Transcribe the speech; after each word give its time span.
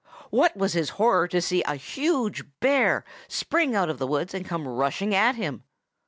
What 0.31 0.57
was 0.57 0.73
his 0.73 0.89
horror 0.97 1.27
to 1.27 1.39
see 1.43 1.61
a 1.61 1.75
huge 1.75 2.43
bear 2.59 3.05
spring 3.27 3.75
out 3.75 3.87
of 3.87 3.99
the 3.99 4.07
woods 4.07 4.33
and 4.33 4.43
come 4.43 4.67
rushing 4.67 5.11
towards 5.11 5.37
him! 5.37 5.63